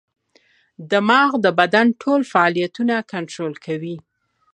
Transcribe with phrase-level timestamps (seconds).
[0.91, 3.97] دماغ د بدن ټول فعالیتونه کنټرول کوي.